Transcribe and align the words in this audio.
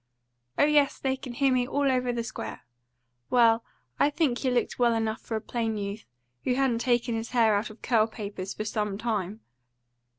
"Oh 0.57 0.65
yes, 0.65 0.97
they 0.97 1.15
can 1.15 1.33
hear 1.33 1.53
me 1.53 1.67
all 1.67 1.91
over 1.91 2.11
the 2.11 2.23
square. 2.23 2.61
Well, 3.29 3.63
I 3.99 4.09
think 4.09 4.39
he 4.39 4.49
looked 4.49 4.79
well 4.79 4.95
enough 4.95 5.21
for 5.21 5.35
a 5.35 5.41
plain 5.41 5.77
youth, 5.77 6.05
who 6.43 6.55
hadn't 6.55 6.79
taken 6.79 7.13
his 7.13 7.29
hair 7.29 7.53
out 7.53 7.69
of 7.69 7.83
curl 7.83 8.07
papers 8.07 8.55
for 8.55 8.65
some 8.65 8.97
time." 8.97 9.41